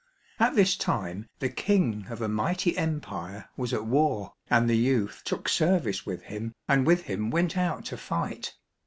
At 0.39 0.55
this 0.55 0.75
time 0.77 1.27
the 1.37 1.49
King 1.49 2.07
of 2.09 2.23
a 2.23 2.27
mighty 2.27 2.75
empire 2.75 3.49
was 3.55 3.71
at 3.71 3.85
war, 3.85 4.33
and 4.49 4.67
the 4.67 4.75
youth 4.75 5.21
took 5.23 5.47
service 5.47 6.07
with 6.07 6.23
him, 6.23 6.55
and 6.67 6.87
with 6.87 7.03
him 7.03 7.29
went 7.29 7.55
out 7.55 7.85
to 7.85 7.97
fight. 7.97 8.55